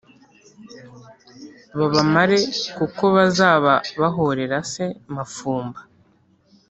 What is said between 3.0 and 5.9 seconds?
bazaba bahorera se mafumba."